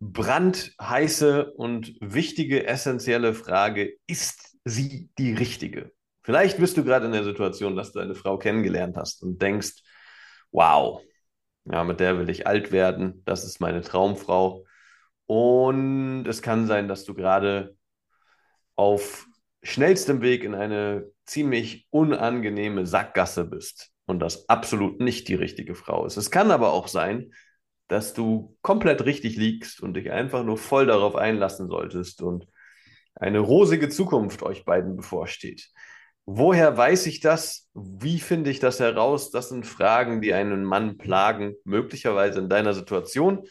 [0.00, 5.92] brandheiße und wichtige, essentielle Frage, ist sie die richtige?
[6.22, 9.82] Vielleicht bist du gerade in der Situation, dass du eine Frau kennengelernt hast und denkst,
[10.50, 11.02] wow,
[11.70, 14.64] ja, mit der will ich alt werden, das ist meine Traumfrau.
[15.26, 17.76] Und es kann sein, dass du gerade
[18.76, 19.26] auf
[19.62, 26.06] schnellstem Weg in eine ziemlich unangenehme Sackgasse bist und das absolut nicht die richtige Frau
[26.06, 26.16] ist.
[26.16, 27.32] Es kann aber auch sein,
[27.88, 32.46] dass du komplett richtig liegst und dich einfach nur voll darauf einlassen solltest und
[33.14, 35.70] eine rosige Zukunft euch beiden bevorsteht.
[36.26, 37.70] Woher weiß ich das?
[37.72, 39.30] Wie finde ich das heraus?
[39.30, 43.46] Das sind Fragen, die einen Mann plagen, möglicherweise in deiner Situation.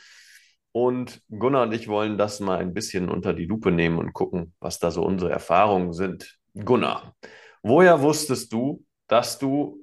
[0.73, 4.53] Und Gunnar und ich wollen das mal ein bisschen unter die Lupe nehmen und gucken,
[4.59, 6.37] was da so unsere Erfahrungen sind.
[6.53, 7.15] Gunnar,
[7.63, 9.79] woher wusstest du, dass du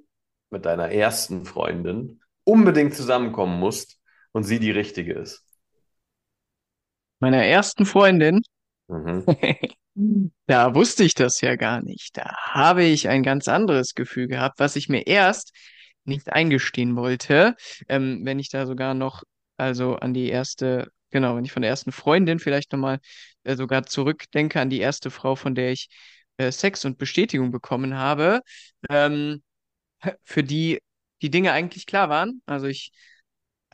[0.51, 4.02] mit deiner ersten Freundin unbedingt zusammenkommen musst,
[4.33, 5.45] und sie die richtige ist.
[7.21, 8.43] Meiner ersten Freundin,
[8.89, 9.25] Mhm.
[10.47, 12.17] da wusste ich das ja gar nicht.
[12.17, 15.53] Da habe ich ein ganz anderes Gefühl gehabt, was ich mir erst
[16.05, 17.55] nicht eingestehen wollte.
[17.89, 19.23] Ähm, wenn ich da sogar noch,
[19.57, 22.99] also an die erste, genau, wenn ich von der ersten Freundin vielleicht nochmal
[23.45, 25.89] äh, sogar zurückdenke an die erste Frau, von der ich
[26.37, 28.41] äh, Sex und Bestätigung bekommen habe,
[28.91, 29.43] ähm,
[30.25, 30.81] für die
[31.23, 32.43] die Dinge eigentlich klar waren.
[32.47, 32.93] Also ich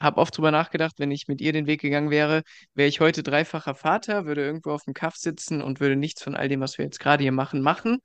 [0.01, 2.43] habe oft drüber nachgedacht, wenn ich mit ihr den Weg gegangen wäre,
[2.75, 6.35] wäre ich heute dreifacher Vater, würde irgendwo auf dem Kaff sitzen und würde nichts von
[6.35, 7.99] all dem, was wir jetzt gerade hier machen, machen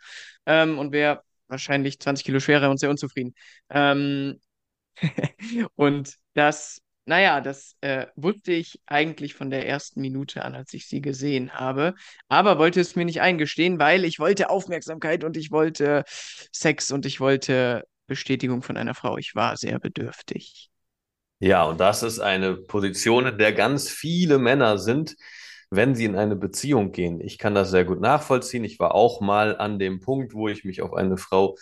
[0.45, 3.33] ähm, und wäre wahrscheinlich 20 Kilo schwerer und sehr unzufrieden.
[3.69, 4.39] Ähm,
[5.75, 10.87] und das, naja, das äh, wusste ich eigentlich von der ersten Minute an, als ich
[10.87, 11.95] sie gesehen habe,
[12.27, 17.05] aber wollte es mir nicht eingestehen, weil ich wollte Aufmerksamkeit und ich wollte Sex und
[17.05, 19.17] ich wollte Bestätigung von einer Frau.
[19.17, 20.72] Ich war sehr bedürftig.
[21.43, 25.17] Ja, und das ist eine Position, in der ganz viele Männer sind,
[25.69, 27.19] wenn sie in eine Beziehung gehen.
[27.19, 28.63] Ich kann das sehr gut nachvollziehen.
[28.63, 31.57] Ich war auch mal an dem Punkt, wo ich mich auf eine Frau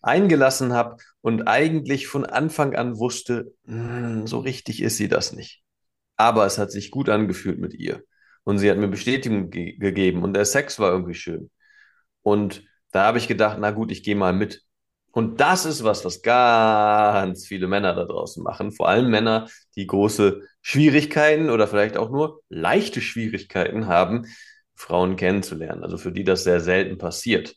[0.00, 5.62] eingelassen habe und eigentlich von Anfang an wusste, hm, so richtig ist sie das nicht.
[6.16, 8.02] Aber es hat sich gut angefühlt mit ihr.
[8.44, 11.50] Und sie hat mir Bestätigung ge gegeben und der Sex war irgendwie schön.
[12.22, 14.62] Und da habe ich gedacht, na gut, ich gehe mal mit.
[15.12, 18.70] Und das ist was, was ganz viele Männer da draußen machen.
[18.70, 24.26] Vor allem Männer, die große Schwierigkeiten oder vielleicht auch nur leichte Schwierigkeiten haben,
[24.74, 25.82] Frauen kennenzulernen.
[25.82, 27.56] Also für die das sehr selten passiert.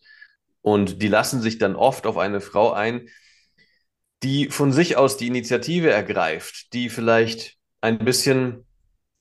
[0.61, 3.07] Und die lassen sich dann oft auf eine Frau ein,
[4.23, 8.65] die von sich aus die Initiative ergreift, die vielleicht ein bisschen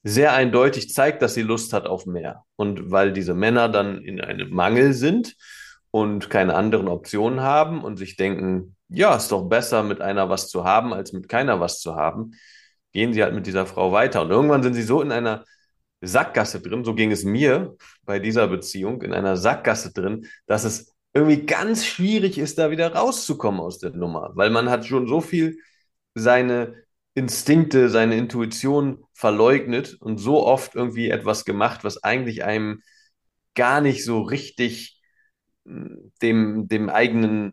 [0.05, 2.45] sehr eindeutig zeigt, dass sie Lust hat auf mehr.
[2.57, 5.37] Und weil diese Männer dann in einem Mangel sind,
[5.93, 10.49] und keine anderen Optionen haben und sich denken, ja, ist doch besser, mit einer was
[10.49, 12.33] zu haben, als mit keiner was zu haben,
[12.93, 14.23] gehen sie halt mit dieser Frau weiter.
[14.23, 15.45] Und irgendwann sind sie so in einer
[16.01, 20.95] Sackgasse drin, so ging es mir bei dieser Beziehung, in einer Sackgasse drin, dass es
[21.15, 25.21] irgendwie ganz schwierig ist, da wieder rauszukommen aus der Nummer, weil man hat schon so
[25.21, 25.59] viel
[26.15, 26.75] seine
[27.15, 32.83] Instinkte, seine Intuition verleugnet und so oft irgendwie etwas gemacht, was eigentlich einem
[33.55, 35.02] gar nicht so richtig
[35.65, 37.53] dem, dem eigenen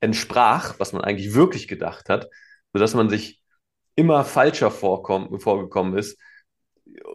[0.00, 2.28] entsprach, was man eigentlich wirklich gedacht hat,
[2.72, 3.42] sodass man sich
[3.94, 6.18] immer falscher vorgekommen ist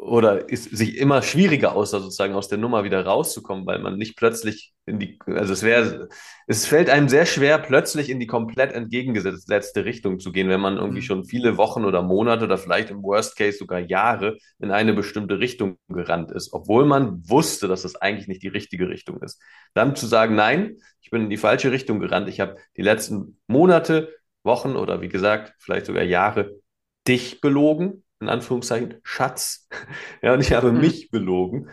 [0.02, 4.18] oder ist sich immer schwieriger aussah, sozusagen aus der Nummer wieder rauszukommen, weil man nicht
[4.18, 6.10] plötzlich in die, also es wäre,
[6.48, 10.78] es fällt einem sehr schwer, plötzlich in die komplett entgegengesetzte Richtung zu gehen, wenn man
[10.78, 11.06] irgendwie mhm.
[11.06, 15.40] schon viele Wochen oder Monate oder vielleicht im Worst Case sogar Jahre in eine bestimmte
[15.40, 19.40] Richtung gerannt ist, obwohl man wusste, dass es das eigentlich nicht die richtige Richtung ist.
[19.76, 23.40] Dann zu sagen, nein, ich bin in die falsche Richtung gerannt, ich habe die letzten
[23.48, 26.60] Monate, Wochen oder wie gesagt, vielleicht sogar Jahre
[27.08, 29.68] dich belogen, in Anführungszeichen, Schatz.
[30.22, 30.82] Ja, und ich habe mhm.
[30.82, 31.70] mich belogen.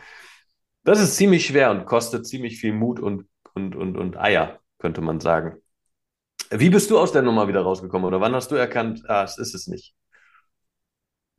[0.84, 5.00] Das ist ziemlich schwer und kostet ziemlich viel Mut und, und, und, und Eier, könnte
[5.00, 5.56] man sagen.
[6.50, 9.37] Wie bist du aus der Nummer wieder rausgekommen oder wann hast du erkannt, ah, es
[9.37, 9.96] ist es nicht?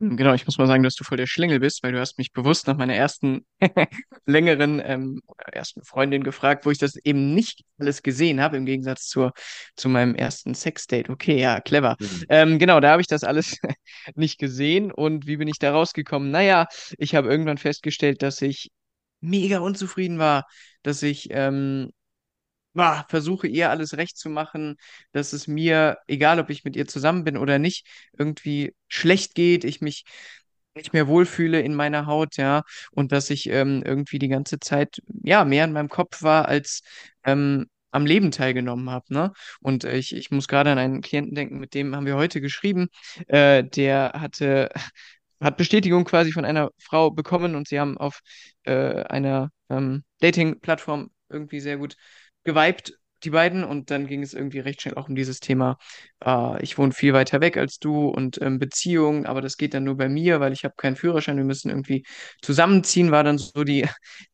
[0.00, 2.18] Hm, genau, ich muss mal sagen, dass du voll der Schlingel bist, weil du hast
[2.18, 3.44] mich bewusst nach meiner ersten
[4.26, 9.08] längeren ähm, ersten Freundin gefragt, wo ich das eben nicht alles gesehen habe, im Gegensatz
[9.08, 9.32] zur,
[9.74, 11.10] zu meinem ersten Sexdate.
[11.10, 11.96] Okay, ja, clever.
[11.98, 12.24] Mhm.
[12.28, 13.58] Ähm, genau, da habe ich das alles
[14.14, 14.92] nicht gesehen.
[14.92, 16.30] Und wie bin ich da rausgekommen?
[16.30, 16.66] Naja,
[16.96, 18.70] ich habe irgendwann festgestellt, dass ich
[19.20, 20.46] mega unzufrieden war,
[20.82, 21.90] dass ich ähm,
[22.78, 24.76] ah, versuche ihr alles recht zu machen,
[25.12, 27.86] dass es mir, egal ob ich mit ihr zusammen bin oder nicht,
[28.16, 30.04] irgendwie schlecht geht, ich mich
[30.74, 35.02] nicht mehr wohlfühle in meiner Haut, ja, und dass ich ähm, irgendwie die ganze Zeit,
[35.24, 36.82] ja, mehr in meinem Kopf war, als
[37.24, 39.32] ähm, am Leben teilgenommen habe, ne?
[39.60, 42.40] Und äh, ich, ich muss gerade an einen Klienten denken, mit dem haben wir heute
[42.40, 42.88] geschrieben,
[43.28, 44.70] äh, der hatte,
[45.40, 48.20] hat Bestätigung quasi von einer Frau bekommen und sie haben auf
[48.64, 51.96] äh, einer ähm, Dating-Plattform irgendwie sehr gut
[52.48, 55.76] geweibt, die beiden, und dann ging es irgendwie recht schnell auch um dieses Thema,
[56.24, 59.84] äh, ich wohne viel weiter weg als du und ähm, Beziehung, aber das geht dann
[59.84, 62.04] nur bei mir, weil ich habe keinen Führerschein, wir müssen irgendwie
[62.42, 63.86] zusammenziehen, war dann so die,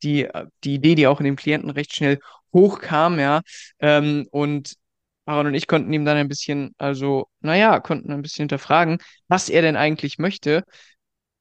[0.02, 0.28] die,
[0.64, 2.20] die Idee, die auch in dem Klienten recht schnell
[2.52, 3.40] hochkam, ja.
[3.81, 4.75] Ähm, und
[5.26, 9.49] Aaron und ich konnten ihm dann ein bisschen, also, naja, konnten ein bisschen hinterfragen, was
[9.49, 10.62] er denn eigentlich möchte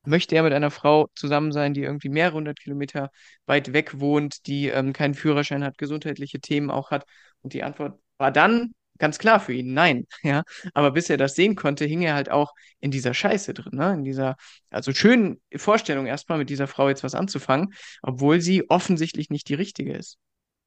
[0.06, 3.12] möchte er mit einer Frau zusammen sein, die irgendwie mehrere hundert Kilometer
[3.46, 7.06] weit weg wohnt, die ähm, keinen Führerschein hat, gesundheitliche Themen auch hat?
[7.42, 10.08] Und die Antwort war dann ganz klar für ihn, nein.
[10.24, 13.76] Ja, aber bis er das sehen konnte, hing er halt auch in dieser Scheiße drin,
[13.78, 13.94] ne?
[13.94, 14.36] In dieser,
[14.70, 19.56] also schönen Vorstellung erstmal mit dieser Frau jetzt was anzufangen, obwohl sie offensichtlich nicht die
[19.56, 20.18] richtige ist.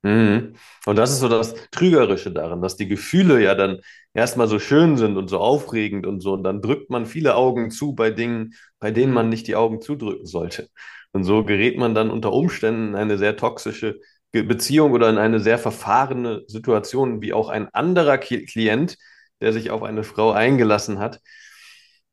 [0.06, 0.54] Mhm.
[0.86, 3.80] Und das ist so das Trügerische daran, dass die Gefühle ja dann
[4.14, 6.34] erstmal so schön sind und so aufregend und so.
[6.34, 9.80] Und dann drückt man viele Augen zu bei Dingen, bei denen man nicht die Augen
[9.80, 10.68] zudrücken sollte.
[11.12, 13.98] Und so gerät man dann unter Umständen in eine sehr toxische
[14.30, 18.98] Beziehung oder in eine sehr verfahrene Situation, wie auch ein anderer Klient,
[19.40, 21.20] der sich auf eine Frau eingelassen hat.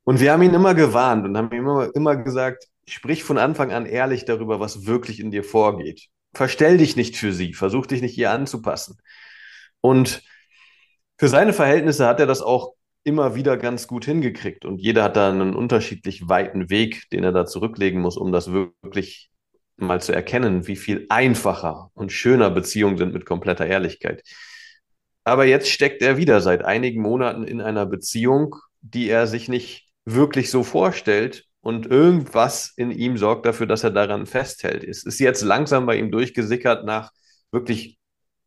[0.04, 3.72] Und wir haben ihn immer gewarnt und haben ihm immer, immer gesagt, sprich von Anfang
[3.72, 8.02] an ehrlich darüber, was wirklich in dir vorgeht verstell dich nicht für sie, versuch dich
[8.02, 8.98] nicht ihr anzupassen.
[9.82, 10.24] Und
[11.18, 14.66] für seine Verhältnisse hat er das auch immer wieder ganz gut hingekriegt.
[14.66, 18.52] Und jeder hat da einen unterschiedlich weiten Weg, den er da zurücklegen muss, um das
[18.52, 19.30] wirklich
[19.76, 24.24] mal zu erkennen, wie viel einfacher und schöner Beziehungen sind mit kompletter Ehrlichkeit.
[25.24, 29.88] Aber jetzt steckt er wieder seit einigen Monaten in einer Beziehung, die er sich nicht
[30.06, 34.84] wirklich so vorstellt und irgendwas in ihm sorgt dafür, dass er daran festhält.
[34.84, 37.12] Es ist jetzt langsam bei ihm durchgesickert nach
[37.52, 37.98] wirklich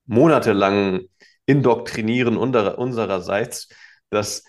[0.05, 1.09] monatelangen
[1.47, 3.69] Indoktrinieren unsererseits,
[4.11, 4.45] dass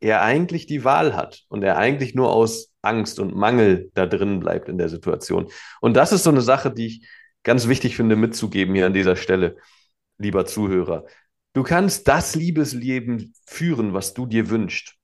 [0.00, 4.38] er eigentlich die Wahl hat und er eigentlich nur aus Angst und Mangel da drin
[4.38, 5.50] bleibt in der Situation.
[5.80, 7.08] Und das ist so eine Sache, die ich
[7.42, 9.56] ganz wichtig finde mitzugeben hier an dieser Stelle,
[10.18, 11.06] lieber Zuhörer.
[11.54, 14.94] Du kannst das Liebesleben führen, was du dir wünschst.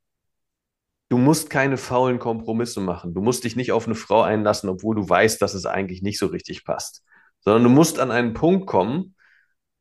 [1.10, 3.14] Du musst keine faulen Kompromisse machen.
[3.14, 6.20] Du musst dich nicht auf eine Frau einlassen, obwohl du weißt, dass es eigentlich nicht
[6.20, 7.02] so richtig passt.
[7.40, 9.16] Sondern du musst an einen Punkt kommen,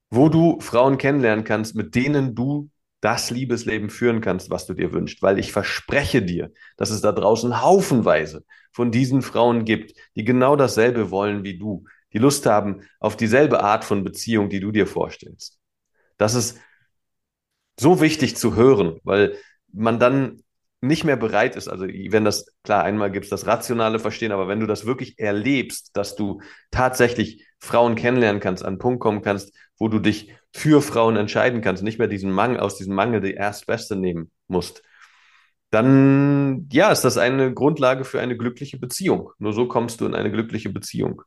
[0.10, 4.92] wo du Frauen kennenlernen kannst, mit denen du das Liebesleben führen kannst, was du dir
[4.92, 5.22] wünschst.
[5.22, 10.56] Weil ich verspreche dir, dass es da draußen haufenweise von diesen Frauen gibt, die genau
[10.56, 14.88] dasselbe wollen wie du, die Lust haben auf dieselbe Art von Beziehung, die du dir
[14.88, 15.60] vorstellst.
[16.18, 16.60] Das ist
[17.80, 19.38] so wichtig zu hören, weil
[19.72, 20.42] man dann
[20.82, 24.48] nicht mehr bereit ist, also wenn das, klar, einmal gibt es das rationale Verstehen, aber
[24.48, 26.42] wenn du das wirklich erlebst, dass du
[26.72, 31.62] tatsächlich Frauen kennenlernen kannst, an einen Punkt kommen kannst, wo du dich für Frauen entscheiden
[31.62, 34.82] kannst, nicht mehr diesen Mangel, aus diesem Mangel die Erstbeste nehmen musst,
[35.72, 39.32] dann, ja, ist das eine Grundlage für eine glückliche Beziehung.
[39.38, 41.22] Nur so kommst du in eine glückliche Beziehung.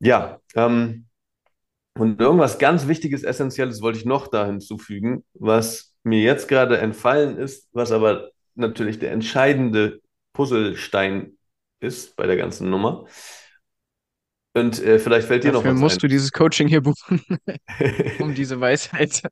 [0.00, 1.06] Ja, ähm,
[1.94, 7.36] und irgendwas ganz Wichtiges, Essentielles wollte ich noch da hinzufügen, was mir jetzt gerade entfallen
[7.36, 10.00] ist, was aber natürlich der entscheidende
[10.32, 11.38] Puzzlestein
[11.80, 13.06] ist bei der ganzen Nummer.
[14.54, 16.00] Und äh, vielleicht fällt dir Dafür noch was musst ein.
[16.00, 17.22] du dieses Coaching hier buchen,
[18.18, 19.22] um diese Weisheit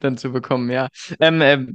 [0.00, 0.88] dann zu bekommen, ja.
[1.20, 1.66] Ähm, äh,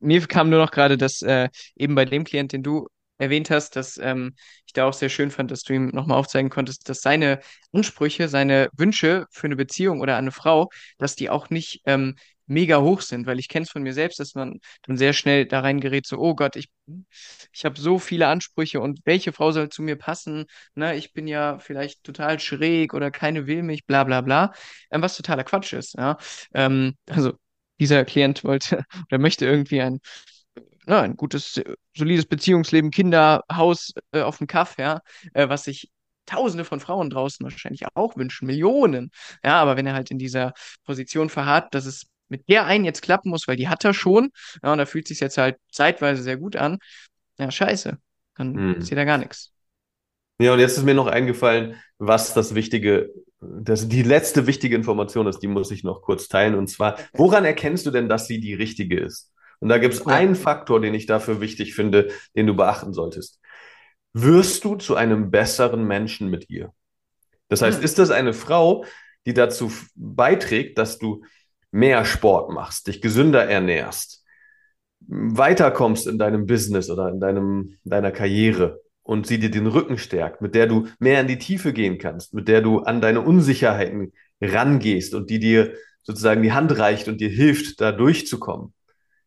[0.00, 2.88] mir kam nur noch gerade, dass äh, eben bei dem Klient, den du
[3.18, 4.34] erwähnt hast, dass ähm,
[4.66, 7.40] ich da auch sehr schön fand, dass du ihm nochmal aufzeigen konntest, dass seine
[7.72, 12.16] Ansprüche, seine Wünsche für eine Beziehung oder eine Frau, dass die auch nicht ähm,
[12.50, 15.46] mega hoch sind, weil ich kenne es von mir selbst, dass man dann sehr schnell
[15.46, 16.68] da reingerät, so, oh Gott, ich,
[17.52, 20.46] ich habe so viele Ansprüche und welche Frau soll zu mir passen?
[20.74, 24.52] Ne, ich bin ja vielleicht total schräg oder keine will mich, bla bla bla,
[24.90, 25.94] ähm, was totaler Quatsch ist.
[25.94, 26.18] Ja?
[26.54, 27.32] Ähm, also
[27.78, 30.00] dieser Klient wollte oder möchte irgendwie ein,
[30.86, 31.60] ja, ein gutes,
[31.96, 35.00] solides Beziehungsleben, Kinder, Haus äh, auf dem Kaff, ja,
[35.34, 35.90] äh, was sich
[36.26, 39.10] Tausende von Frauen draußen wahrscheinlich auch wünschen, Millionen.
[39.42, 40.52] Ja, aber wenn er halt in dieser
[40.84, 44.30] Position verharrt, dass es mit der einen jetzt klappen muss, weil die hat er schon.
[44.62, 46.78] Ja, und da fühlt sich jetzt halt zeitweise sehr gut an.
[47.38, 47.98] Ja, scheiße.
[48.36, 48.74] Dann Hm.
[48.78, 49.52] passiert da gar nichts.
[50.40, 53.10] Ja, und jetzt ist mir noch eingefallen, was das Wichtige,
[53.40, 56.54] das die letzte wichtige Information ist, die muss ich noch kurz teilen.
[56.54, 59.32] Und zwar, woran erkennst du denn, dass sie die richtige ist?
[59.60, 63.38] Und da gibt es einen Faktor, den ich dafür wichtig finde, den du beachten solltest.
[64.14, 66.72] Wirst du zu einem besseren Menschen mit ihr?
[67.48, 67.84] Das heißt, Hm.
[67.84, 68.84] ist das eine Frau,
[69.26, 71.24] die dazu beiträgt, dass du
[71.70, 74.24] mehr Sport machst, dich gesünder ernährst,
[75.06, 80.40] weiterkommst in deinem Business oder in deinem, deiner Karriere und sie dir den Rücken stärkt,
[80.40, 84.12] mit der du mehr in die Tiefe gehen kannst, mit der du an deine Unsicherheiten
[84.40, 88.72] rangehst und die dir sozusagen die Hand reicht und dir hilft, da durchzukommen.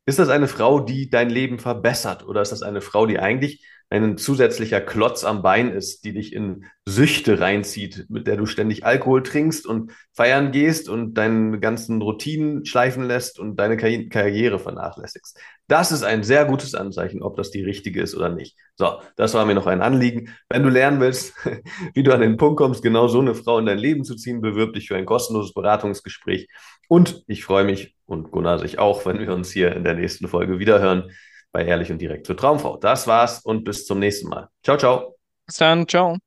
[0.05, 3.65] Ist das eine Frau, die dein Leben verbessert oder ist das eine Frau, die eigentlich
[3.89, 8.85] ein zusätzlicher Klotz am Bein ist, die dich in Süchte reinzieht, mit der du ständig
[8.85, 14.57] Alkohol trinkst und feiern gehst und deine ganzen Routinen schleifen lässt und deine Karri- Karriere
[14.57, 15.39] vernachlässigst?
[15.67, 18.57] Das ist ein sehr gutes Anzeichen, ob das die richtige ist oder nicht.
[18.75, 20.33] So, das war mir noch ein Anliegen.
[20.49, 21.33] Wenn du lernen willst,
[21.93, 24.41] wie du an den Punkt kommst, genau so eine Frau in dein Leben zu ziehen,
[24.41, 26.47] bewirb dich für ein kostenloses Beratungsgespräch.
[26.87, 30.27] Und ich freue mich und Gunnar sich auch, wenn wir uns hier in der nächsten
[30.27, 31.11] Folge wiederhören
[31.53, 32.75] bei Ehrlich und Direkt zur Traumfrau.
[32.77, 34.49] Das war's und bis zum nächsten Mal.
[34.63, 35.15] Ciao, ciao.
[35.45, 36.17] Bis dann, ciao.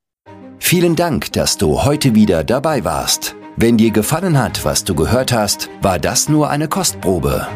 [0.59, 3.35] Vielen Dank, dass du heute wieder dabei warst.
[3.55, 7.47] Wenn dir gefallen hat, was du gehört hast, war das nur eine Kostprobe.